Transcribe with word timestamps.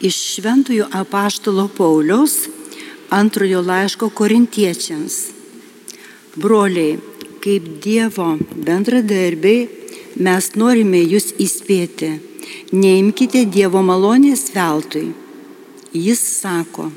Iš 0.00 0.16
Šventojo 0.34 0.86
apaštalo 0.92 1.68
Pauliaus 1.76 2.34
antrojo 3.10 3.62
laiško 3.62 4.08
korintiečiams. 4.08 5.14
Broliai, 6.36 6.98
kaip 7.40 7.62
Dievo 7.84 8.34
bendradarbiai, 8.66 9.68
mes 10.20 10.50
norime 10.54 11.00
jūs 11.00 11.32
įspėti. 11.40 12.10
Neimkite 12.76 13.46
Dievo 13.48 13.80
malonės 13.80 14.50
veltui. 14.52 15.14
Jis 15.96 16.20
sako, 16.42 16.90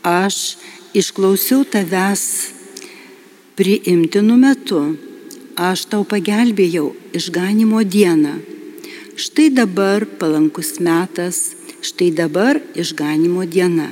aš 0.00 0.56
išklausiau 0.96 1.66
tavęs 1.68 2.24
priimtinu 3.60 4.40
metu, 4.40 4.80
aš 5.60 5.84
tau 5.92 6.08
pagelbėjau 6.08 6.94
išganimo 7.12 7.84
dieną. 7.84 8.38
Štai 9.20 9.50
dabar 9.52 10.08
palankus 10.16 10.78
metas, 10.80 11.59
štai 11.82 12.10
dabar 12.10 12.60
išganimo 12.74 13.44
diena. 13.48 13.90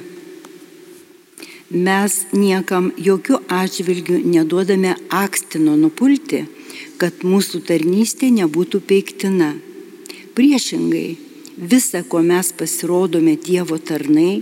Mes 1.69 2.15
niekam 2.33 2.88
jokių 2.96 3.42
atžvilgių 3.52 4.23
neduodame 4.24 4.95
akstino 5.12 5.77
nupulti, 5.77 6.46
kad 6.96 7.20
mūsų 7.20 7.60
tarnystė 7.69 8.30
nebūtų 8.32 8.80
peiktina. 8.88 9.51
Priešingai, 10.32 11.19
visa, 11.59 12.01
ko 12.09 12.23
mes 12.24 12.55
pasirodome 12.56 13.37
Dievo 13.37 13.77
tarnai, 13.77 14.41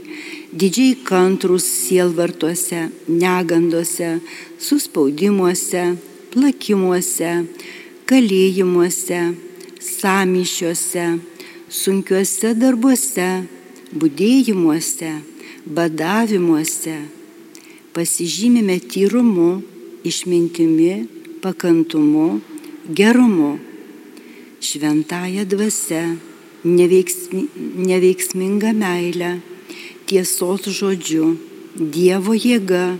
didžiai 0.52 0.95
kantrus 1.02 1.66
sielvartuose, 1.66 2.90
negandose, 3.09 4.20
suspaudimuose, 4.62 5.96
plakimuose, 6.30 7.32
kalėjimuose, 8.06 9.23
samyšiuose, 9.82 11.06
sunkiuose 11.68 12.54
darbuose, 12.58 13.46
būdėjimuose, 13.94 15.12
badavimuose, 15.66 16.96
pasižymime 17.95 18.78
tyrumu, 18.86 19.62
išmintimi, 20.06 21.06
pakantumu, 21.42 22.40
gerumu, 22.90 23.56
šventąją 24.60 25.45
dvasę, 25.50 26.04
neveiksmi, 26.64 27.42
neveiksminga 27.90 28.73
meilė, 28.76 29.36
tiesos 30.06 30.70
žodžiu, 30.78 31.34
Dievo 31.76 32.32
jėga, 32.32 32.96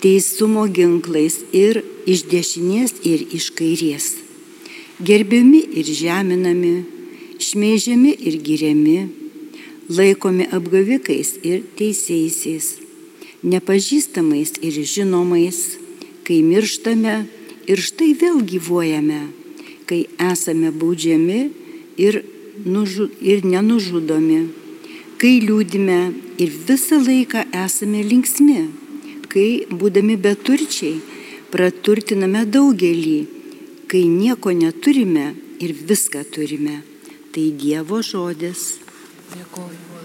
teisumo 0.00 0.62
ginklais 0.72 1.42
ir 1.52 1.82
iš 2.08 2.22
dešinės 2.30 2.94
ir 3.04 3.20
iš 3.36 3.50
kairės. 3.52 4.06
Gerbiami 4.96 5.60
ir 5.76 5.90
žeminami, 5.98 6.72
šmeižiami 7.42 8.12
ir 8.28 8.38
giriami, 8.42 8.98
laikomi 9.88 10.46
apgavikais 10.52 11.36
ir 11.46 11.62
teisėjaisiais, 11.78 12.68
nepažįstamais 13.46 14.56
ir 14.62 14.78
žinomais, 14.82 15.60
kai 16.26 16.40
mirštame 16.42 17.16
ir 17.70 17.82
štai 17.82 18.12
vėl 18.18 18.40
gyvuojame, 18.42 19.20
kai 19.86 20.06
esame 20.32 20.72
baudžiami 20.74 21.40
ir, 22.02 22.22
nužu, 22.64 23.08
ir 23.20 23.44
nenužudomi, 23.46 24.40
kai 25.20 25.38
liūdime 25.44 26.00
ir 26.42 26.50
visą 26.66 26.98
laiką 27.02 27.46
esame 27.64 28.02
linksmi, 28.02 28.58
kai 29.30 29.48
būdami 29.70 30.18
beturčiai 30.18 30.98
praturtiname 31.52 32.44
daugelį, 32.50 33.18
kai 33.86 34.04
nieko 34.10 34.50
neturime 34.50 35.32
ir 35.62 35.72
viską 35.88 36.26
turime. 36.34 36.95
Tai 37.36 37.50
Dievo 37.60 37.98
žodis. 38.00 38.62
Dėkoju. 39.34 39.95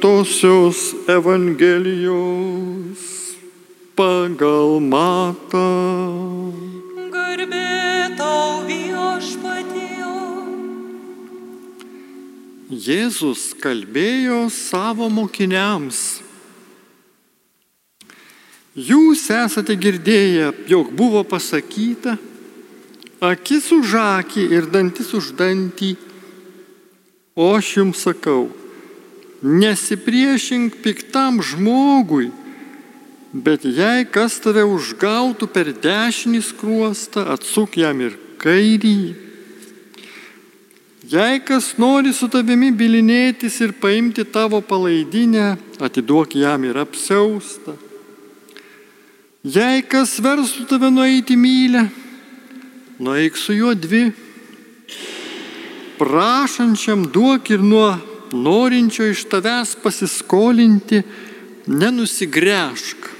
Šventojios 0.00 0.94
Evangelijos 1.12 3.04
pagal 3.92 4.80
matą. 4.80 5.60
Garbė 7.12 8.08
tau 8.16 8.64
viešpatie. 8.64 10.08
Jėzus 12.72 13.52
kalbėjo 13.60 14.48
savo 14.48 15.10
mokiniams. 15.12 16.22
Jūs 18.72 19.28
esate 19.28 19.76
girdėję, 19.76 20.48
jog 20.64 20.96
buvo 20.96 21.20
pasakyta, 21.28 22.16
akis 23.20 23.68
už 23.76 24.00
akį 24.00 24.48
ir 24.48 24.64
dantis 24.72 25.12
už 25.12 25.36
dantį, 25.36 25.92
o 27.36 27.52
aš 27.52 27.76
jums 27.76 28.00
sakau, 28.08 28.48
nesipriešink 29.42 30.80
piktam 30.82 31.40
žmogui, 31.42 32.30
bet 33.32 33.64
jei 33.64 34.04
kas 34.04 34.40
tave 34.42 34.64
užgautų 34.66 35.48
per 35.48 35.72
dešinį 35.72 36.42
skruostą, 36.44 37.24
atsuk 37.34 37.78
jam 37.80 38.00
ir 38.04 38.16
kairį. 38.40 39.30
Jei 41.10 41.40
kas 41.42 41.72
nori 41.80 42.12
su 42.14 42.28
tavimi 42.30 42.70
bilinėtis 42.70 43.56
ir 43.64 43.72
paimti 43.82 44.22
tavo 44.22 44.60
palaidinę, 44.62 45.56
atiduok 45.82 46.36
jam 46.38 46.64
ir 46.68 46.78
apsiaustą. 46.78 47.74
Jei 49.42 49.80
kas 49.82 50.18
versų 50.20 50.68
tave 50.68 50.90
nueiti 50.92 51.34
mylę, 51.34 51.86
nueik 53.00 53.38
su 53.40 53.56
juo 53.56 53.72
dvi. 53.74 54.10
Prašančiam 55.96 57.08
duok 57.12 57.48
ir 57.52 57.64
nuo 57.64 57.88
norinčio 58.32 59.06
iš 59.10 59.24
tavęs 59.30 59.76
pasiskolinti, 59.82 61.02
nenusigręžk. 61.66 63.10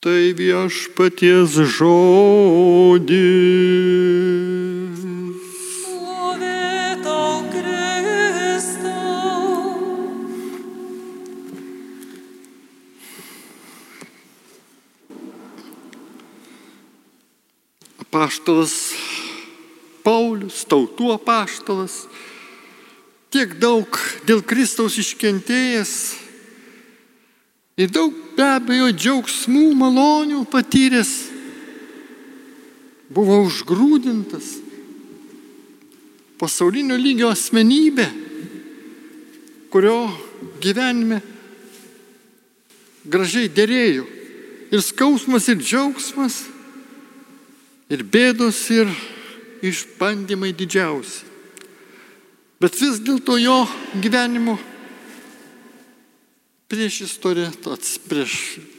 Tai 0.00 0.32
viešpaties 0.38 1.58
žodis. 1.78 3.16
Apaštalas 18.06 18.94
Paulius, 20.06 20.62
tautų 20.70 21.10
apaštalas, 21.16 22.06
tiek 23.32 23.56
daug 23.60 23.98
dėl 24.28 24.42
Kristaus 24.46 24.96
iškentėjęs 25.00 25.94
ir 27.76 27.92
daug 27.92 28.14
be 28.36 28.44
abejo 28.44 28.90
džiaugsmų, 28.92 29.70
malonių 29.76 30.44
patyręs, 30.52 31.12
buvo 33.12 33.42
užgrūdintas 33.46 34.54
pasaulinio 36.40 36.96
lygio 37.00 37.30
asmenybė, 37.32 38.06
kurio 39.72 40.08
gyvenime 40.60 41.22
gražiai 43.06 43.48
dėrėjo 43.52 44.04
ir 44.72 44.82
skausmas, 44.82 45.46
ir 45.48 45.60
džiaugsmas 45.62 46.42
ir 47.92 48.02
bėdos, 48.02 48.58
ir 48.74 48.90
išbandymai 49.64 50.52
didžiausi. 50.56 51.35
Bet 52.60 52.78
vis 52.80 53.02
dėlto 53.04 53.36
jo 53.36 53.58
gyvenimo 54.00 54.56
prieš 56.72 57.02
istoriją, 57.04 57.50
prieš 58.08 58.36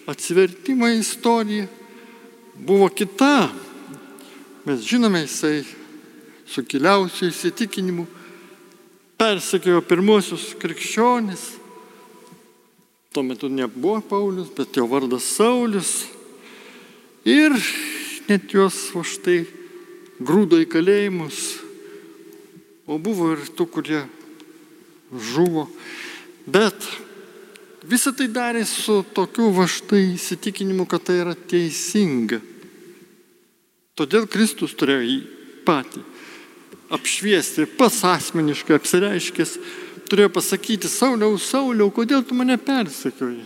atsivertimą 0.10 0.90
į 0.96 1.02
istoriją 1.04 1.68
buvo 2.58 2.90
kita. 2.90 3.50
Mes 4.68 4.82
žinome, 4.84 5.22
jisai 5.28 5.62
sukiliausių 6.50 7.30
įsitikinimų 7.30 8.08
persekiojo 9.18 9.84
pirmosius 9.86 10.50
krikščionis. 10.60 11.46
Tuo 13.14 13.24
metu 13.24 13.50
nebuvo 13.50 14.02
Paulius, 14.02 14.50
bet 14.58 14.76
jo 14.78 14.88
vardas 14.90 15.30
Saulis. 15.38 16.08
Ir 17.28 17.54
net 18.28 18.50
juos 18.52 18.90
už 18.98 19.16
tai 19.24 19.40
grūdo 20.18 20.60
į 20.64 20.68
kalėjimus, 20.72 21.67
o 22.88 22.98
buvo 22.98 23.34
ir 23.36 23.44
tų, 23.54 23.68
kurie 23.70 24.02
žuvo. 25.12 25.68
Bet 26.48 26.76
visą 27.88 28.14
tai 28.16 28.30
darė 28.32 28.64
su 28.68 29.02
tokiu 29.16 29.52
va 29.56 29.68
štai 29.70 30.14
įsitikinimu, 30.16 30.88
kad 30.90 31.04
tai 31.08 31.22
yra 31.24 31.36
teisinga. 31.36 32.40
Todėl 33.98 34.28
Kristus 34.30 34.76
turėjo 34.78 35.04
jį 35.04 35.20
patį 35.68 36.04
apšviesti 36.94 37.66
pats 37.78 38.04
asmeniškai 38.08 38.78
apsireiškęs, 38.78 39.58
turėjo 40.08 40.32
pasakyti, 40.38 40.88
Sauliau, 40.88 41.36
Sauliau, 41.42 41.92
kodėl 41.92 42.24
tu 42.24 42.38
mane 42.38 42.56
persekioji? 42.56 43.44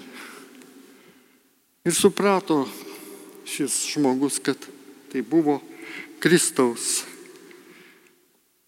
Ir 1.81 1.95
suprato 1.97 2.67
šis 3.49 3.79
žmogus, 3.95 4.38
kad 4.43 4.59
tai 5.09 5.23
buvo 5.25 5.57
Kristaus 6.21 7.01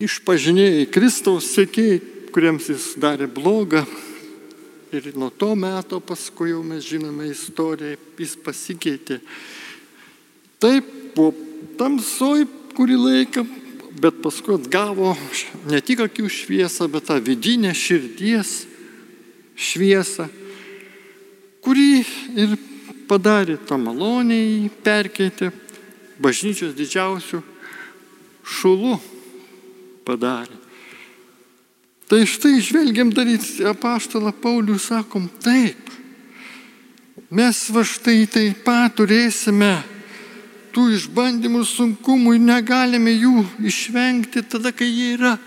išpažinėjai, 0.03 0.87
Kristaus 0.91 1.51
sėkėjai, 1.53 2.01
kuriems 2.33 2.69
jis 2.71 2.93
darė 2.99 3.27
blogą. 3.29 3.83
Ir 4.93 5.09
nuo 5.17 5.31
to 5.33 5.53
meto 5.57 5.97
paskui 6.03 6.51
jau 6.51 6.61
mes 6.65 6.83
žinome 6.85 7.31
istoriją, 7.31 7.97
jis 8.19 8.35
pasikeitė. 8.45 9.17
Taip, 10.61 10.89
buvo 11.15 11.33
tamsoj 11.79 12.45
kurį 12.77 12.97
laiką, 12.99 13.45
bet 14.01 14.19
paskui 14.21 14.57
atgavo 14.57 15.15
ne 15.69 15.81
tik 15.81 16.03
akių 16.05 16.29
šviesą, 16.29 16.89
bet 16.93 17.09
tą 17.09 17.17
vidinę 17.25 17.73
širdies 17.77 18.53
šviesą, 19.57 20.27
kurį 21.63 21.89
ir 22.37 22.55
padarė 23.09 23.57
tą 23.65 23.77
maloniai, 23.81 24.69
perkeitė 24.85 25.51
bažnyčios 26.21 26.73
didžiausių 26.77 27.41
šulų 28.43 28.97
padarė. 30.05 30.59
Tai 32.09 32.19
štai 32.27 32.59
žvelgiam 32.61 33.09
daryti 33.15 33.63
apaštalą 33.65 34.33
Paulių, 34.43 34.75
sakom, 34.77 35.29
taip, 35.41 35.79
mes 37.33 37.63
va 37.73 37.81
štai 37.87 38.27
taip 38.29 38.59
pat 38.67 38.93
turėsime 38.99 39.71
tų 40.73 40.89
išbandymų 40.97 41.63
sunkumų 41.69 42.35
ir 42.37 42.43
negalime 42.43 43.13
jų 43.13 43.45
išvengti 43.69 44.43
tada, 44.49 44.73
kai 44.75 44.89
jie 44.89 45.13
yra 45.15 45.37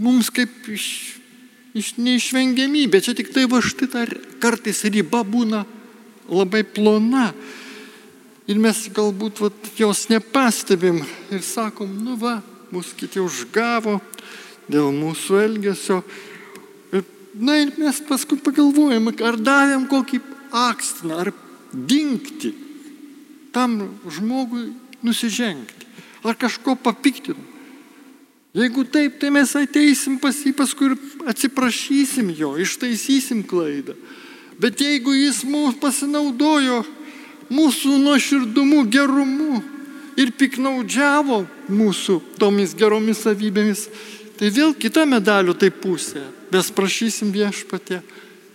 mums 0.00 0.30
kaip 0.32 0.50
iš, 0.72 0.86
iš 1.76 1.94
neišvengiamybė. 2.00 3.02
Čia 3.04 3.14
tik 3.16 3.32
tai 3.34 3.46
va 3.50 3.60
štai 3.64 3.88
ta 3.92 4.06
kartais 4.40 4.82
riba 4.88 5.22
būna 5.24 5.64
labai 6.30 6.64
plona. 6.64 7.30
Ir 8.50 8.58
mes 8.58 8.86
galbūt 8.90 9.44
vat, 9.44 9.68
jos 9.78 10.08
nepastebim 10.10 11.04
ir 11.30 11.44
sakom, 11.46 11.92
nu 12.02 12.16
va, 12.18 12.40
mus 12.72 12.92
kiti 12.96 13.20
užgavo 13.22 13.98
dėl 14.70 14.90
mūsų 14.94 15.40
elgesio. 15.44 16.00
Ir, 16.94 17.04
na 17.34 17.58
ir 17.62 17.74
mes 17.78 18.00
paskui 18.06 18.38
pagalvojame, 18.42 19.14
ar 19.26 19.38
davėm 19.38 19.86
kokį 19.90 20.20
akstiną, 20.50 21.20
ar 21.24 21.32
dinkti 21.72 22.54
tam 23.54 23.80
žmogui 24.06 24.70
nusižengti, 25.02 25.88
ar 26.26 26.38
kažko 26.38 26.76
papiktinom. 26.78 27.46
Jeigu 28.54 28.82
taip, 28.90 29.20
tai 29.22 29.30
mes 29.30 29.50
ateisim 29.54 30.16
pas 30.18 30.34
jį 30.34 30.50
paskui 30.58 30.90
ir 30.90 30.96
atsiprašysim 31.30 32.32
jo, 32.34 32.56
ištaisysim 32.58 33.44
klaidą. 33.46 33.94
Bet 34.60 34.82
jeigu 34.82 35.14
jis 35.14 35.44
mums 35.46 35.78
pasinaudojo 35.80 36.82
mūsų 37.50 37.94
nuoširdumu, 38.02 38.82
gerumu 38.90 39.62
ir 40.18 40.34
piknaudžiavo 40.34 41.44
mūsų 41.72 42.20
tomis 42.40 42.74
geromis 42.76 43.22
savybėmis, 43.24 43.86
tai 44.38 44.50
vėl 44.54 44.74
kita 44.74 45.06
medalio 45.08 45.54
tai 45.54 45.70
pusė. 45.70 46.22
Mes 46.50 46.70
prašysim 46.74 47.30
viešpatė 47.34 48.00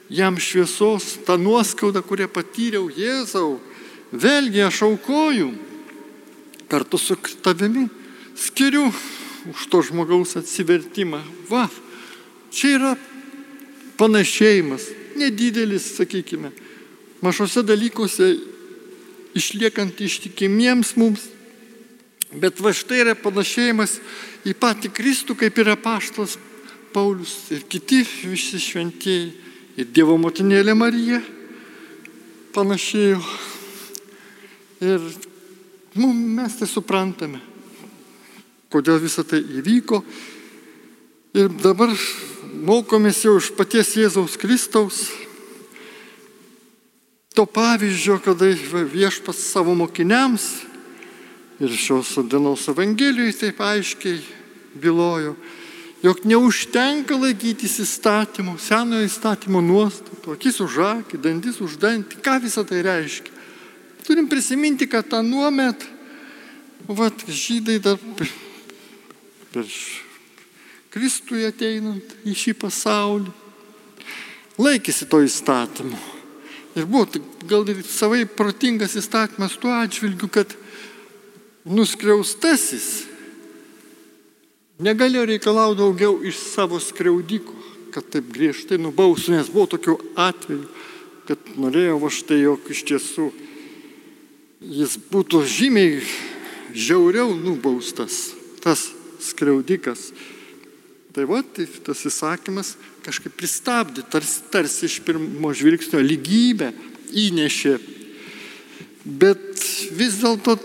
jam 0.10 0.38
šviesos, 0.38 1.15
tą 1.25 1.38
nuoskaudą, 1.41 2.03
kurią 2.05 2.27
patyriau 2.29 2.89
Jėzau. 2.91 3.60
Vėlgi 4.15 4.63
aš 4.65 4.84
aukoju 4.86 5.50
kartu 6.69 6.98
su 6.98 7.15
tavimi, 7.43 7.88
skiriu 8.36 8.88
už 9.50 9.67
to 9.69 9.81
žmogaus 9.86 10.36
atsivertimą. 10.39 11.22
Va, 11.50 11.67
čia 12.51 12.75
yra 12.77 12.93
panašėjimas, 14.00 14.89
nedidelis, 15.19 15.93
sakykime. 15.98 16.51
Mažose 17.24 17.63
dalykuose 17.65 18.36
išliekant 19.36 20.01
ištikimiems 20.01 20.95
mums. 21.00 21.29
Bet 22.41 22.59
va 22.59 22.73
štai 22.75 23.03
yra 23.03 23.15
panašėjimas 23.17 23.97
į 24.47 24.53
patį 24.59 24.91
Kristų, 24.95 25.37
kaip 25.39 25.57
yra 25.61 25.77
paštas 25.79 26.37
Paulius 26.95 27.49
ir 27.51 27.65
kiti 27.69 28.03
visi 28.27 28.59
šventieji. 28.61 29.33
Ir 29.75 29.89
Dievo 29.91 30.15
motinėlė 30.15 30.71
Marija 30.77 31.19
panašėjo. 32.55 33.19
Ir 34.85 35.03
nu, 35.99 36.11
mes 36.11 36.55
tai 36.55 36.67
suprantame, 36.71 37.41
kodėl 38.71 39.01
visą 39.03 39.25
tai 39.27 39.41
įvyko. 39.43 39.99
Ir 41.35 41.51
dabar 41.59 41.91
mokomės 42.63 43.19
jau 43.25 43.35
iš 43.41 43.51
paties 43.57 43.97
Jėzaus 43.99 44.39
Kristaus 44.39 45.09
to 47.35 47.43
pavyzdžio, 47.43 48.21
kada 48.23 48.47
viešpas 48.87 49.35
savo 49.51 49.75
mokiniams 49.75 50.63
ir 51.59 51.71
šios 51.71 52.15
dienos 52.29 52.67
Evangelijoje 52.67 53.38
taip 53.39 53.62
aiškiai 53.62 54.19
bylojo, 54.81 55.35
jog 56.03 56.21
neužtenka 56.27 57.15
laikytis 57.17 57.79
įstatymų, 57.81 58.57
senojo 58.62 59.05
įstatymo 59.07 59.62
nuostatų, 59.63 60.35
akis 60.35 60.59
už 60.62 60.79
akį, 60.89 61.21
dantis 61.24 61.62
už 61.63 61.79
dantį, 61.81 62.19
ką 62.25 62.39
visą 62.43 62.65
tai 62.67 62.83
reiškia. 62.85 63.31
Turim 64.05 64.27
prisiminti, 64.29 64.85
kad 64.85 65.07
tą 65.09 65.24
nuomet, 65.25 65.88
vat, 66.88 67.25
žydai 67.25 67.79
dar 67.81 67.97
prieš 69.53 70.03
Kristui 70.95 71.41
ateinant 71.43 72.13
į 72.24 72.33
šį 72.39 72.53
pasaulį, 72.62 73.31
laikėsi 74.55 75.07
to 75.12 75.19
įstatymo. 75.25 75.97
Ir 76.75 76.85
buvo 76.88 77.19
gal 77.47 77.67
ir 77.71 77.81
savai 77.88 78.24
protingas 78.27 78.95
įstatymas 79.00 79.57
tuo 79.59 79.74
atžvilgiu, 79.75 80.29
kad 80.31 80.53
nuskriaustasis 81.65 83.05
negalėjo 84.81 85.25
reikalauti 85.31 85.79
daugiau 85.81 86.19
iš 86.25 86.38
savo 86.53 86.79
skriaudiko, 86.84 87.55
kad 87.95 88.07
taip 88.12 88.27
griežtai 88.34 88.77
nubaustų, 88.81 89.38
nes 89.38 89.50
buvo 89.51 89.69
tokių 89.74 89.95
atvejų, 90.19 90.65
kad 91.25 91.51
norėjo 91.57 92.00
va 92.03 92.12
štai, 92.13 92.41
jog 92.43 92.69
iš 92.69 92.84
tiesų 92.91 93.29
jis 94.65 94.98
būtų 95.12 95.43
žymiai 95.48 96.01
žiauriau 96.75 97.34
nubaustas, 97.38 98.34
tas 98.63 98.89
skriaudikas. 99.24 100.12
Tai 101.15 101.24
va, 101.29 101.39
tai 101.39 101.63
tas 101.86 102.01
įsakymas 102.03 102.74
kažkaip 103.05 103.38
pristabdė, 103.39 104.03
tarsi, 104.12 104.41
tarsi 104.51 104.89
iš 104.89 105.00
pirmo 105.05 105.53
žvilgsnio 105.55 106.01
lygybę 106.03 106.74
įnešė. 107.15 107.77
Bet 109.05 109.63
vis 109.95 110.17
dėlto 110.19 110.57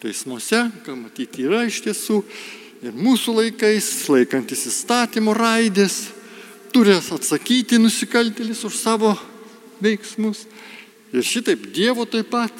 teismuose, 0.00 0.64
ką 0.84 0.96
matyti 0.96 1.44
yra 1.46 1.64
iš 1.68 1.82
tiesų, 1.84 2.22
ir 2.84 2.96
mūsų 2.96 3.36
laikais, 3.36 3.88
laikantis 4.08 4.64
įstatymo 4.70 5.34
raidės, 5.36 6.08
turi 6.72 6.94
atsakyti 6.96 7.80
nusikaltėlis 7.80 8.62
už 8.64 8.78
savo 8.78 9.14
veiksmus. 9.82 10.46
Ir 11.10 11.26
šitaip 11.26 11.66
Dievo 11.74 12.06
taip 12.06 12.30
pat 12.30 12.54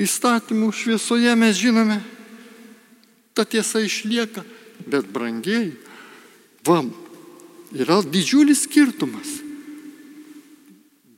įstatymų 0.00 0.72
šviesoje 0.72 1.34
mes 1.36 1.58
žinome, 1.60 2.00
ta 3.36 3.44
tiesa 3.44 3.82
išlieka. 3.84 4.44
Bet 4.82 5.06
brangiai, 5.12 5.76
vam, 6.66 6.90
yra 7.70 8.00
didžiulis 8.02 8.64
skirtumas. 8.66 9.38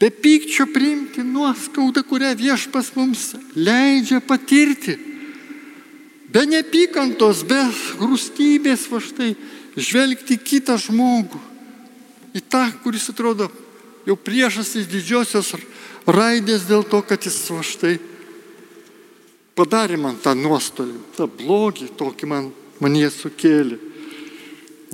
Be 0.01 0.11
pykčio 0.11 0.67
priimti 0.69 1.23
nuoskaudą, 1.25 2.03
kurią 2.05 2.35
viešpas 2.37 2.91
mums 2.99 3.31
leidžia 3.57 4.19
patirti. 4.21 4.99
Be 6.35 6.43
nepykantos, 6.51 7.45
be 7.47 7.61
grūstybės, 8.01 8.89
va 8.91 8.99
štai, 8.99 9.35
žvelgti 9.79 10.35
kitą 10.43 10.75
žmogų. 10.83 11.39
Į 12.35 12.43
tą, 12.51 12.65
kuris 12.83 13.07
atrodo 13.13 13.47
jau 14.03 14.17
priežastis 14.19 14.89
didžiosios 14.91 15.53
raidės 16.11 16.67
dėl 16.67 16.83
to, 16.83 16.99
kad 17.07 17.23
jis 17.23 17.39
va 17.55 17.63
štai 17.63 17.95
padarė 19.55 20.01
man 20.03 20.19
tą 20.19 20.35
nuostolį, 20.35 20.99
tą 21.15 21.29
blogį, 21.31 21.93
tokį 21.95 22.31
man 22.31 22.51
man 22.83 22.97
jie 22.99 23.11
sukėlė. 23.13 23.79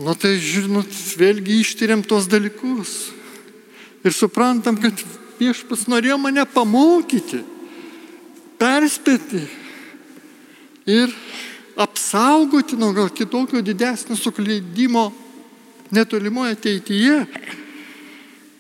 Na 0.01 0.15
tai, 0.17 0.37
žinot, 0.41 0.89
vėlgi 1.21 1.61
ištyriam 1.61 2.05
tos 2.07 2.29
dalykus. 2.31 3.11
Ir 4.05 4.15
suprantam, 4.17 4.79
kad 4.81 4.97
viešpas 5.41 5.87
norėjo 5.91 6.17
mane 6.21 6.45
pamokyti, 6.49 7.43
perspėti 8.61 9.43
ir 10.87 11.13
apsaugoti 11.81 12.77
nuo 12.77 12.93
gal 12.93 13.09
kitokio 13.09 13.63
didesnio 13.63 14.17
suklydimo 14.17 15.11
netolimoje 15.91 16.53
ateityje, 16.53 17.25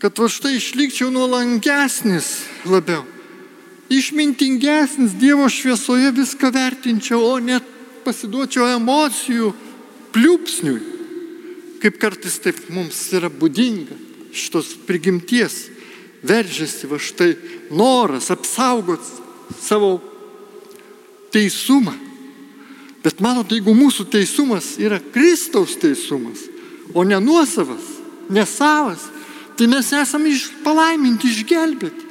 kad 0.00 0.18
va 0.18 0.28
štai 0.28 0.56
išlikčiau 0.56 1.10
nuolankesnis 1.12 2.30
labiau, 2.64 3.04
išmintingesnis 3.92 5.16
Dievo 5.20 5.48
šviesoje 5.50 6.12
viską 6.16 6.50
vertinčiau, 6.54 7.20
o 7.20 7.38
net 7.38 7.66
pasiduočiau 8.04 8.70
emocijų 8.78 9.52
pliūpsniui, 10.14 10.80
kaip 11.82 11.98
kartais 12.00 12.38
taip 12.42 12.62
mums 12.72 13.02
yra 13.16 13.30
būdinga, 13.30 13.96
šitos 14.32 14.72
prigimties 14.86 15.66
veržiasi 16.26 16.88
va 16.88 16.98
štai 17.00 17.34
noras 17.72 18.30
apsaugoti 18.32 19.58
savo 19.60 19.98
teisumą. 21.32 22.09
Bet 23.04 23.20
manote, 23.24 23.56
jeigu 23.56 23.72
mūsų 23.76 24.10
teisumas 24.12 24.74
yra 24.80 25.00
Kristaus 25.00 25.76
teisumas, 25.80 26.42
o 26.92 27.04
ne 27.06 27.16
nuosavas, 27.22 27.84
ne 28.28 28.44
savas, 28.46 29.06
tai 29.56 29.68
mes 29.70 29.88
esame 29.96 30.34
iš 30.34 30.50
palaiminti, 30.64 31.30
išgelbėti. 31.30 32.08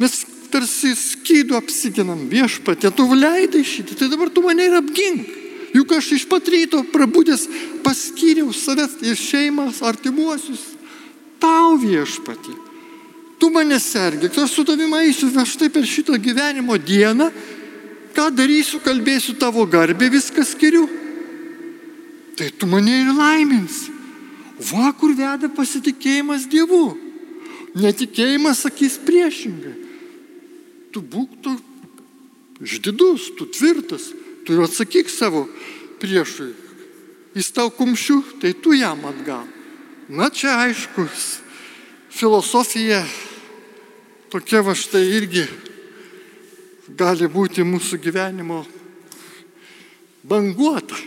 Mes 0.00 0.18
tarsi 0.52 0.92
skydų 0.96 1.56
apsiginam 1.56 2.26
viešpatė, 2.30 2.92
tu 2.92 3.08
leidai 3.16 3.64
šitą, 3.64 3.96
tai 3.96 4.10
dabar 4.12 4.30
tu 4.30 4.44
mane 4.44 4.68
ir 4.68 4.76
apgink. 4.78 5.32
Juk 5.76 5.92
aš 5.92 6.12
iš 6.16 6.24
pat 6.30 6.46
ryto 6.48 6.82
prabūdęs 6.92 7.48
paskyriau 7.84 8.52
savęs 8.54 9.00
ir 9.04 9.18
šeimas, 9.18 9.82
artimuosius, 9.84 10.62
tau 11.42 11.74
viešpatė. 11.80 12.54
Tu 13.36 13.50
mane 13.52 13.76
sergėk, 13.82 14.36
aš 14.40 14.54
su 14.56 14.64
tavimi 14.64 15.02
eisiu 15.04 15.28
štai 15.28 15.68
per 15.72 15.84
šitą 15.84 16.16
gyvenimo 16.16 16.78
dieną, 16.80 17.28
ką 18.16 18.30
darysiu, 18.34 18.80
kalbėsiu 18.84 19.36
tavo 19.38 19.66
garbė, 19.68 20.08
viską 20.16 20.44
skiriu. 20.48 20.86
Tai 22.36 22.48
tu 22.56 22.68
mane 22.68 23.02
ir 23.04 23.12
laiminsi. 23.16 23.92
Va, 24.72 24.90
kur 24.96 25.12
veda 25.16 25.50
pasitikėjimas 25.52 26.48
Dievu. 26.48 26.96
Netikėjimas 27.76 28.64
sakys 28.64 28.96
priešingai 29.04 29.86
tu 30.96 31.02
būk 31.04 31.34
tu 31.44 31.52
ždidus, 32.64 33.28
tu 33.36 33.44
tvirtas, 33.52 34.08
tu 34.48 34.56
atsakyk 34.64 35.10
savo 35.12 35.44
priešui. 36.00 36.54
Jis 37.36 37.52
tau 37.52 37.68
kumščių, 37.68 38.16
tai 38.40 38.54
tu 38.56 38.72
jam 38.72 39.04
atgal. 39.04 39.44
Na 40.08 40.30
čia 40.32 40.54
aišku, 40.64 41.04
filosofija 42.08 43.02
tokia 44.32 44.62
va 44.64 44.72
štai 44.72 45.04
irgi 45.18 45.44
gali 46.88 47.26
būti 47.30 47.64
mūsų 47.66 47.98
gyvenimo 48.02 48.60
banguota. 50.26 50.98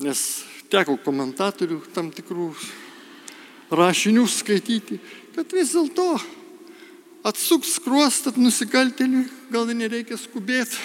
Nes 0.00 0.20
teko 0.70 0.96
komentatorių 1.02 1.80
tam 1.94 2.10
tikrų 2.14 2.50
rašinių 3.74 4.26
skaityti, 4.30 4.98
kad 5.34 5.50
vis 5.54 5.74
dėlto 5.74 6.14
atsuks 7.26 7.76
skruostat 7.76 8.38
nusikaltėliui, 8.40 9.26
gal 9.52 9.68
nereikia 9.74 10.18
skubėti. 10.18 10.78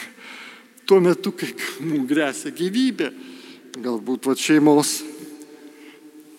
Tuo 0.85 0.99
metu, 1.01 1.31
kai 1.33 1.49
mums 1.81 2.05
grėsia 2.09 2.51
gyvybė, 2.53 3.09
galbūt 3.81 4.27
va 4.29 4.35
šeimos 4.37 4.99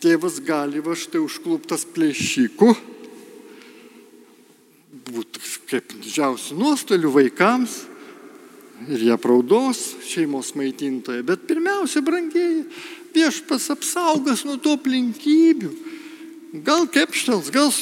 tėvas 0.03 0.39
gali 0.45 0.83
va 0.85 0.95
štai 0.95 1.19
užkluptas 1.25 1.87
plėšikų, 1.97 2.69
būtų 5.13 5.43
kaip 5.71 5.95
didžiausių 6.03 6.57
nuostolių 6.59 7.13
vaikams 7.15 7.77
ir 8.91 9.05
jie 9.09 9.17
praudos 9.21 9.83
šeimos 10.07 10.53
maitintoje. 10.59 11.23
Bet 11.27 11.47
pirmiausia, 11.49 12.03
brangiai, 12.05 12.65
viešpas 13.15 13.71
apsaugas 13.73 14.45
nuo 14.47 14.59
to 14.61 14.77
aplinkybių. 14.77 15.71
Gal 16.67 16.87
kepštels, 16.93 17.51
gal 17.53 17.73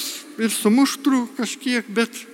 ir 0.41 0.53
sumuštrų 0.53 1.27
kažkiek, 1.39 1.89
bet 1.95 2.25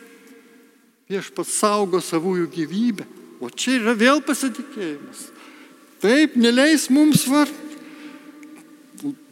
viešpats 1.10 1.56
saugo 1.60 2.00
savųjų 2.04 2.48
gyvybę. 2.54 3.06
O 3.40 3.48
čia 3.48 3.78
yra 3.78 3.96
vėl 3.96 4.20
pasitikėjimas. 4.24 5.28
Taip, 6.00 6.36
neleis 6.36 6.88
mums 6.92 7.26
var 7.28 7.48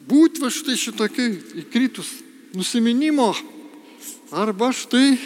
būti 0.09 0.41
va 0.41 0.51
štai 0.53 0.77
šitokiai 0.81 1.37
įkritus 1.63 2.11
nusiminimo 2.57 3.31
arba 4.33 4.71
štai 4.73 5.17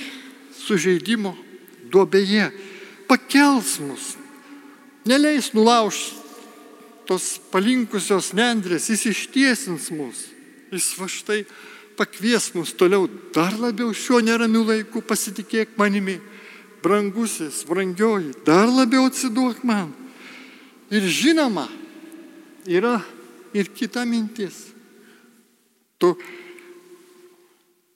sužeidimo 0.63 1.35
duobėje, 1.93 2.49
pakels 3.11 3.77
mus, 3.83 4.15
neleis 5.09 5.53
nulaužti 5.57 6.23
tos 7.09 7.37
palinkusios 7.53 8.31
nendrės, 8.37 8.89
jis 8.89 9.09
ištiesins 9.11 9.91
mus, 9.93 10.29
jis 10.73 10.87
va 10.97 11.09
štai 11.11 11.43
pakvies 11.99 12.53
mus 12.55 12.73
toliau 12.79 13.09
dar 13.35 13.57
labiau 13.59 13.93
šiuo 13.95 14.23
neramiu 14.25 14.65
laiku. 14.67 15.03
Pasitikėk 15.05 15.75
manimi, 15.77 16.19
brangusis, 16.83 17.63
brangioji, 17.69 18.33
dar 18.47 18.71
labiau 18.71 19.09
atsiduok 19.11 19.63
man. 19.67 19.93
Ir 20.93 21.05
žinoma, 21.09 21.67
yra 22.69 22.99
ir 23.57 23.71
kita 23.73 24.05
mintis. 24.09 24.71
Tu 25.99 26.15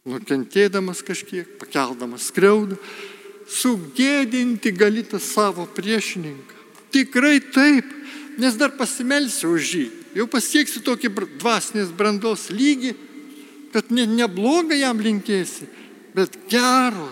nukentėdamas 0.06 1.02
kažkiek, 1.06 1.56
pakeldamas 1.60 2.30
skriaudą, 2.30 2.78
sugėdinti 3.46 4.72
gali 4.74 5.04
tą 5.06 5.20
savo 5.22 5.66
priešininką. 5.76 6.54
Tikrai 6.94 7.40
taip, 7.52 7.90
nes 8.38 8.56
dar 8.58 8.72
pasimelsiu 8.78 9.52
už 9.56 9.74
jį. 9.74 9.86
Jau 10.16 10.26
pasieksiu 10.30 10.80
tokį 10.86 11.12
dvasinės 11.42 11.92
brandos 11.92 12.48
lygį, 12.54 12.94
kad 13.74 13.90
ne, 13.92 14.06
neblogą 14.08 14.78
jam 14.78 15.02
linkėsi, 15.02 15.68
bet 16.16 16.38
gero, 16.48 17.10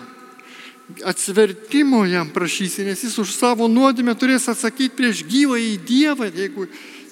atsivertimo 1.05 2.03
jam 2.09 2.29
prašysi, 2.33 2.85
nes 2.85 3.03
jis 3.05 3.17
už 3.21 3.33
savo 3.35 3.67
nuodėmę 3.69 4.15
turės 4.17 4.47
atsakyti 4.49 4.95
prieš 4.97 5.23
gyvą 5.29 5.57
į 5.61 5.73
Dievą, 5.85 6.29
jeigu 6.33 6.67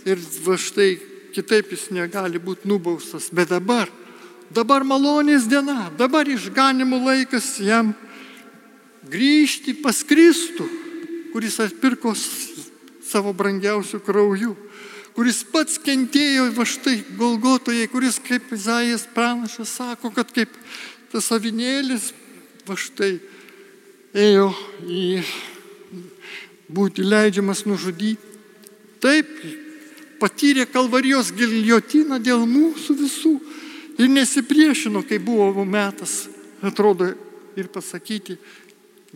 ir 0.05 0.21
va 0.45 0.57
štai 0.59 0.91
kitaip 1.33 1.71
jis 1.73 1.89
negali 1.93 2.41
būti 2.41 2.69
nubaustas. 2.69 3.29
Bet 3.33 3.49
dabar, 3.53 3.89
dabar 4.53 4.85
malonės 4.85 5.47
diena, 5.49 5.89
dabar 5.97 6.29
išganimo 6.29 6.99
laikas 7.03 7.57
jam 7.61 7.93
grįžti 9.09 9.75
pas 9.81 10.03
Kristų, 10.05 10.67
kuris 11.33 11.59
atpirko 11.63 12.13
savo 13.03 13.33
brangiausių 13.35 13.99
kraujų, 14.05 14.53
kuris 15.17 15.43
pats 15.49 15.79
kentėjo 15.81 16.49
va 16.55 16.65
štai 16.69 16.99
Golgotoje, 17.17 17.87
kuris 17.91 18.19
kaip 18.23 18.53
Izaijas 18.55 19.07
pranašas 19.13 19.73
sako, 19.79 20.13
kad 20.13 20.31
kaip 20.33 20.53
tas 21.13 21.29
avinėlis 21.33 22.11
va 22.67 22.77
štai 22.79 23.17
ėjo 24.13 24.51
į 24.87 25.23
būti 26.73 27.05
leidžiamas 27.05 27.65
nužudyti. 27.69 28.31
Taip, 29.03 29.27
patyrė 30.21 30.63
kalvarijos 30.71 31.33
giljotiną 31.35 32.21
dėl 32.23 32.45
mūsų 32.47 32.95
visų 33.01 33.33
ir 33.97 34.09
nesipriešino, 34.09 35.03
kai 35.07 35.19
buvo 35.19 35.65
metas, 35.65 36.27
atrodo, 36.61 37.13
ir 37.55 37.69
pasakyti, 37.69 38.37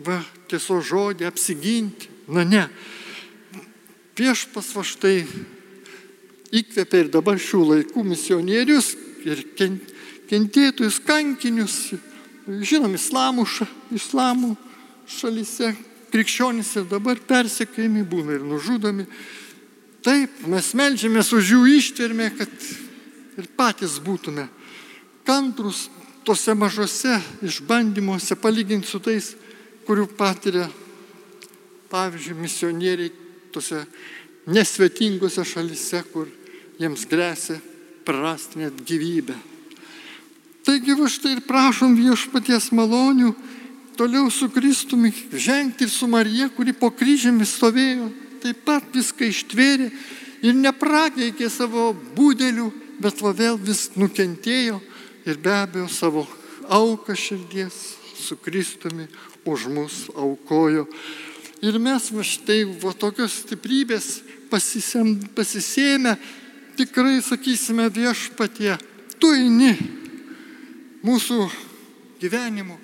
va, 0.04 0.20
tiesiog 0.50 0.84
žodį, 0.84 1.26
apsiginti. 1.28 2.14
Na 2.28 2.44
ne. 2.44 2.66
Viešpas 4.18 4.74
va 4.76 4.82
štai 4.84 5.22
įkvėpė 6.58 7.04
ir 7.04 7.10
dabar 7.12 7.38
šių 7.40 7.60
laikų 7.70 8.04
misionierius 8.04 8.90
ir 9.24 9.40
kentėtojus, 10.28 10.98
kankinius, 11.06 11.78
žinom, 12.44 12.98
islamų, 12.98 13.46
islamų 13.96 14.52
šalyse, 15.08 15.72
krikščionys 16.12 16.74
ir 16.80 16.88
dabar 16.90 17.20
persekėjami 17.24 18.04
būna 18.08 18.36
ir 18.36 18.44
nužudomi. 18.44 19.08
Taip, 20.04 20.36
mes 20.52 20.68
melžiamės 20.76 21.32
už 21.32 21.54
jų 21.54 21.64
ištvermę, 21.78 22.28
kad 22.36 22.68
ir 23.40 23.48
patys 23.56 23.96
būtume 24.04 24.50
kantrus 25.28 25.88
tose 26.24 26.54
mažose 26.54 27.20
išbandymuose, 27.44 28.36
palyginti 28.40 28.88
su 28.88 29.00
tais, 29.00 29.34
kurių 29.88 30.06
patiria, 30.16 30.66
pavyzdžiui, 31.92 32.36
misionieriai 32.36 33.12
tose 33.52 33.84
nesvetingose 34.48 35.44
šalise, 35.44 36.02
kur 36.12 36.28
jiems 36.80 37.04
grėsia 37.08 37.58
prarasti 38.08 38.60
net 38.60 38.76
gyvybę. 38.88 39.36
Taigi 40.64 40.96
va 40.96 41.08
štai 41.08 41.36
ir 41.36 41.44
prašom 41.48 41.96
viešpaties 41.96 42.70
malonių 42.76 43.32
toliau 43.96 44.28
su 44.32 44.50
Kristumi 44.52 45.12
žengti 45.32 45.84
ir 45.84 45.92
su 45.92 46.08
Marija, 46.08 46.50
kuri 46.52 46.76
po 46.76 46.90
kryžiumi 46.92 47.48
stovėjo, 47.48 48.10
taip 48.44 48.60
pat 48.68 48.84
viską 48.94 49.28
ištvėrė 49.32 49.88
ir 50.44 50.60
neprakeikė 50.60 51.48
savo 51.50 51.90
būdelių, 52.16 52.68
bet 53.00 53.24
va 53.24 53.32
vėl 53.32 53.56
vis 53.58 53.88
nukentėjo 53.96 54.78
ir 55.28 55.38
be 55.38 55.52
abejo 55.52 55.88
savo 55.88 56.26
auką 56.68 57.16
širdies 57.16 57.96
su 58.16 58.36
Kristumi 58.36 59.06
už 59.44 59.66
mus 59.68 60.08
aukojo. 60.16 60.86
Ir 61.62 61.78
mes 61.78 62.10
va 62.14 62.22
štai 62.22 62.64
va 62.78 62.92
tokios 62.94 63.42
stiprybės 63.42 64.22
pasisėm, 64.50 65.16
pasisėmę, 65.34 66.14
tikrai 66.78 67.18
sakysime 67.24 67.88
viešpatie, 67.90 68.76
tu 69.18 69.32
eini 69.34 69.74
mūsų 71.02 71.48
gyvenimu 72.22 72.78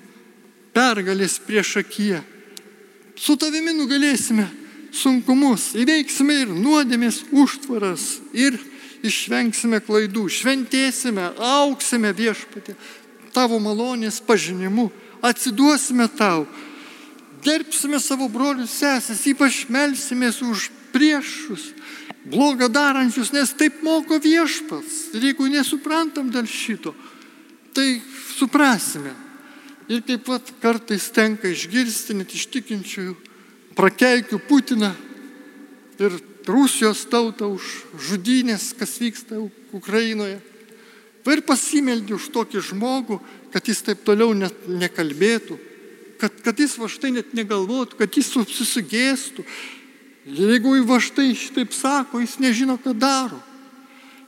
pergalės 0.75 1.39
prieš 1.39 1.77
akiją. 1.83 2.21
Su 3.15 3.37
tavimi 3.39 3.71
nugalėsime 3.77 4.49
sunkumus, 4.95 5.71
įveiksime 5.79 6.41
ir 6.43 6.51
nuodėmės 6.51 7.23
užtvaras 7.31 8.19
ir 8.35 8.57
išvengsime 9.05 9.81
klaidų, 9.85 10.25
šventėsime, 10.31 11.31
auksime 11.37 12.11
viešpatį 12.15 12.75
tavo 13.35 13.59
malonės 13.59 14.21
pažinimu, 14.23 14.89
atsiduosime 15.25 16.07
tau, 16.15 16.45
gerbsime 17.43 17.99
savo 17.99 18.29
brolius 18.31 18.77
sesės, 18.79 19.25
ypač 19.27 19.65
melsimės 19.69 20.39
už 20.45 20.69
priešus, 20.95 21.67
blogą 22.25 22.69
darančius, 22.71 23.33
nes 23.35 23.51
taip 23.53 23.83
moko 23.85 24.17
viešpats. 24.23 25.11
Ir 25.13 25.29
jeigu 25.29 25.51
nesuprantam 25.51 26.31
dėl 26.33 26.47
šito, 26.49 26.95
tai 27.75 27.99
suprasime, 28.37 29.13
Ir 29.85 30.01
kaip 30.01 30.23
pat 30.25 30.49
kartais 30.61 31.11
tenka 31.13 31.45
išgirsti 31.51 32.15
net 32.17 32.31
iš 32.33 32.47
tikinčiųjų, 32.49 33.13
prakeikiu 33.77 34.39
Putiną 34.41 34.89
ir 36.01 36.15
Rusijos 36.49 37.05
tautą 37.09 37.49
už 37.55 37.63
žudynės, 37.97 38.73
kas 38.77 38.97
vyksta 39.01 39.39
Ukrainoje. 39.73 40.39
Ir 41.25 41.41
pasimeldžiu 41.41 42.19
už 42.19 42.29
tokį 42.33 42.61
žmogų, 42.69 43.17
kad 43.49 43.65
jis 43.65 43.81
taip 43.81 44.03
toliau 44.05 44.35
net 44.37 44.67
nekalbėtų, 44.69 45.57
kad, 46.21 46.35
kad 46.45 46.59
jis 46.61 46.75
va 46.77 46.89
štai 46.91 47.15
net 47.15 47.33
negalvotų, 47.33 47.97
kad 47.97 48.13
jis 48.13 48.29
susigėstų. 48.29 49.45
Jeigu 50.25 50.77
va 50.85 50.99
štai 51.01 51.33
šitaip 51.37 51.73
sako, 51.73 52.21
jis 52.21 52.37
nežino, 52.41 52.77
ką 52.81 52.93
daro. 52.93 53.39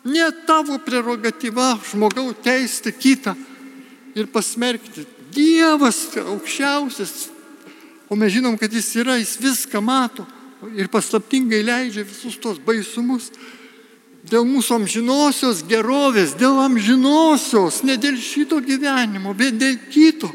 Ne 0.08 0.26
tavo 0.48 0.78
prerogatyva 0.82 1.76
žmogau 1.92 2.32
teisti 2.34 2.94
kitą 2.94 3.36
ir 4.18 4.30
pasmerkti. 4.34 5.06
Dievas 5.34 6.08
aukščiausias, 6.18 7.28
o 8.10 8.16
mes 8.18 8.34
žinom, 8.34 8.56
kad 8.58 8.74
jis 8.74 8.90
yra, 8.98 9.20
jis 9.20 9.36
viską 9.42 9.84
mato 9.84 10.26
ir 10.76 10.90
paslaptingai 10.92 11.62
leidžia 11.66 12.06
visus 12.08 12.38
tos 12.42 12.60
baisumus 12.64 13.32
dėl 14.28 14.44
mūsų 14.48 14.82
amžinosios 14.82 15.62
gerovės, 15.70 16.36
dėl 16.40 16.58
amžinosios, 16.66 17.84
ne 17.88 17.96
dėl 18.00 18.18
šito 18.20 18.60
gyvenimo, 18.64 19.34
bet 19.38 19.56
dėl 19.60 19.78
kito. 19.92 20.30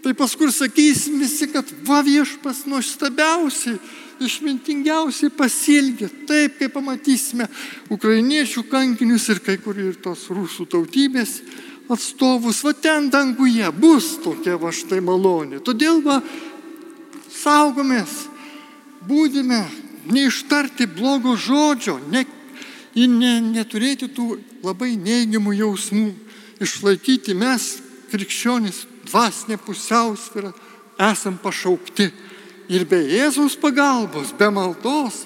Tai 0.00 0.12
paskui 0.16 0.48
sakysim 0.52 1.18
visi, 1.20 1.48
kad 1.52 1.68
va 1.84 2.00
viešpas 2.04 2.64
nuostabiausiai, 2.68 3.76
išmintingiausiai 4.20 5.32
pasilgė, 5.32 6.08
taip 6.28 6.58
kaip 6.60 6.74
pamatysime 6.76 7.46
ukrainiečių 7.92 8.64
kankinius 8.68 9.28
ir 9.32 9.40
kai 9.44 9.56
kur 9.60 9.76
ir 9.80 9.96
tos 10.00 10.26
rusų 10.32 10.66
tautybės 10.68 11.38
atstovus, 11.90 12.62
va 12.64 12.72
ten 12.76 13.08
danguje 13.12 13.68
bus 13.76 14.14
tokia 14.24 14.58
va 14.60 14.72
štai 14.72 15.00
malonė. 15.04 15.60
Todėl 15.64 16.02
va 16.04 16.20
saugomės, 17.32 18.29
būdime, 19.10 19.64
neištarti 20.10 20.86
blogo 20.86 21.34
žodžio, 21.36 21.98
ne, 22.10 22.24
ne, 22.94 23.34
neturėti 23.50 24.08
tų 24.14 24.38
labai 24.64 24.94
neigiamų 24.96 25.54
jausmų, 25.58 26.08
išlaikyti 26.62 27.34
mes, 27.34 27.76
krikščionys, 28.10 28.84
dvasinė 29.08 29.58
pusiausvyrą, 29.64 30.52
esam 31.10 31.38
pašaukti. 31.40 32.10
Ir 32.70 32.84
be 32.86 33.00
Jėzaus 33.02 33.56
pagalbos, 33.58 34.34
be 34.38 34.50
maldos, 34.54 35.24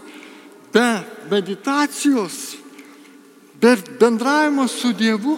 be 0.73 0.87
meditacijos, 1.31 2.57
be 3.61 3.75
bendravimo 4.01 4.69
su 4.69 4.95
Dievu, 4.97 5.37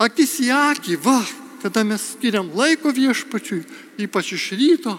akis 0.00 0.40
į 0.42 0.50
akį, 0.56 0.98
va, 1.04 1.20
kada 1.62 1.84
mes 1.86 2.14
skiriam 2.14 2.50
laiko 2.56 2.90
viešpačiui, 2.96 3.62
ypač 4.00 4.32
iš 4.34 4.50
ryto, 4.58 4.96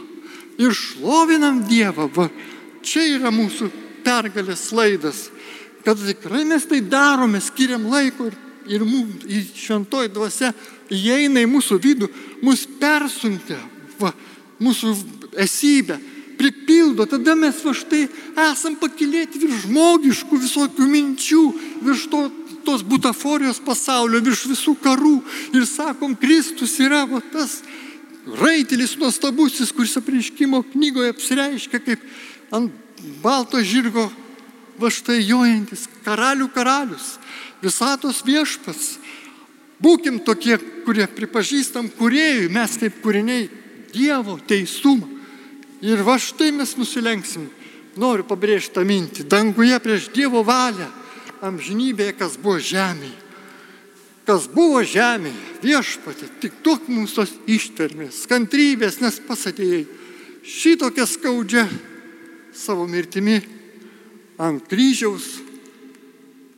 ir 0.62 0.76
šlovinam 0.78 1.64
Dievą, 1.68 2.08
va, 2.16 2.30
čia 2.86 3.06
yra 3.18 3.32
mūsų 3.34 3.70
pergalės 4.06 4.70
laidas, 4.76 5.30
kad 5.86 6.00
tikrai 6.00 6.44
mes 6.48 6.66
tai 6.70 6.82
darome, 6.82 7.42
skiriam 7.42 7.88
laiko 7.92 8.30
ir, 8.30 8.38
ir 8.70 8.86
mums, 8.86 9.26
į 9.26 9.44
šventoji 9.58 10.14
dvasia 10.14 10.52
įeina 10.92 11.44
į 11.44 11.50
mūsų 11.50 11.80
vidų, 11.82 12.10
mus 12.46 12.66
persunkia, 12.80 13.60
va, 14.02 14.14
mūsų 14.62 14.96
esybę, 15.42 15.98
pripildo, 16.42 17.06
tada 17.06 17.36
mes 17.38 17.60
va 17.62 17.74
štai 17.78 18.08
esam 18.50 18.76
pakilėti 18.82 19.42
virš 19.42 19.68
žmogiškų 19.68 20.40
visokių 20.42 20.88
minčių, 20.90 21.44
virš 21.86 22.08
to, 22.10 22.22
tos 22.66 22.82
butaforijos 22.86 23.62
pasaulio, 23.66 24.22
virš 24.26 24.48
visų 24.50 24.76
karų. 24.82 25.20
Ir 25.54 25.68
sakom, 25.70 26.16
Kristus 26.18 26.78
yra 26.82 27.04
va 27.10 27.22
tas 27.34 27.60
raitelis 28.42 28.96
nuostabusis, 29.02 29.72
kuris 29.74 29.98
apreiškimo 29.98 30.64
knygoje 30.74 31.14
apsireiškia 31.14 31.82
kaip 31.82 32.04
ant 32.52 32.72
balto 33.24 33.62
žirgo 33.64 34.10
va 34.82 34.90
štai 34.92 35.22
jojantis 35.24 35.88
karalių 36.06 36.50
karalius, 36.54 37.16
visatos 37.62 38.22
viešpats. 38.26 38.98
Būkim 39.82 40.20
tokie, 40.22 40.60
kurie 40.86 41.08
pripažįstam 41.10 41.90
kuriejui, 41.98 42.52
mes 42.54 42.78
kaip 42.78 43.02
kūriniai 43.02 43.50
Dievo 43.92 44.38
teisumą. 44.48 45.08
Ir 45.84 46.00
va 46.06 46.16
štai 46.22 46.52
mes 46.56 46.78
nusilenksim. 46.78 47.50
Noriu 48.00 48.24
pabrėžti 48.24 48.78
tą 48.78 48.86
mintį. 48.88 49.26
Danguje 49.28 49.80
prieš 49.84 50.06
Dievo 50.14 50.46
valią, 50.48 50.88
amžinybėje, 51.44 52.14
kas 52.22 52.38
buvo 52.40 52.62
žemėje. 52.62 53.18
Kas 54.30 54.46
buvo 54.48 54.84
žemėje, 54.86 55.42
viešpatė, 55.66 56.30
tik 56.40 56.62
duok 56.64 56.86
mums 56.88 57.18
tos 57.18 57.34
ištvermės, 57.50 58.22
kantrybės, 58.30 59.02
nes 59.02 59.18
pasadėjai 59.26 59.82
šitokia 60.46 61.08
skaudžia 61.10 61.66
savo 62.54 62.88
mirtimi 62.88 63.40
ant 64.42 64.68
kryžiaus 64.70 65.28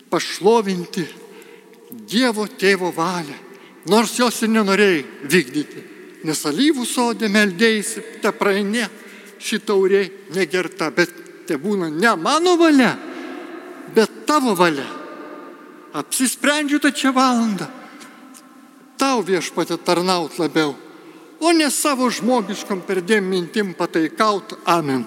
pašlovinti 0.09 1.05
Dievo 1.93 2.47
tėvo 2.49 2.89
valią, 2.89 3.35
nors 3.85 4.15
jos 4.17 4.39
ir 4.41 4.49
nenorėjai 4.49 5.03
vykdyti. 5.29 5.83
Nes 6.25 6.39
alyvų 6.49 6.87
sodė 6.89 7.29
meldėjasi, 7.29 8.01
te 8.23 8.31
praeini 8.33 8.87
šitaurė 9.37 10.01
negerta, 10.33 10.89
bet 10.89 11.13
te 11.45 11.59
būna 11.61 11.91
ne 11.93 12.15
mano 12.17 12.55
valia, 12.57 12.95
bet 13.93 14.23
tavo 14.25 14.55
valia. 14.57 14.87
Apsisprendžiu 15.93 16.81
tą 16.81 16.89
čia 16.89 17.13
valandą. 17.13 17.67
Tau 18.97 19.21
viešpatė 19.21 19.77
tarnaut 19.85 20.39
labiau, 20.41 20.73
o 21.43 21.51
ne 21.53 21.69
savo 21.69 22.09
žmogiškom 22.09 22.81
perdėm 22.87 23.27
mintim 23.29 23.75
pataikaut. 23.77 24.57
Amen. 24.65 25.05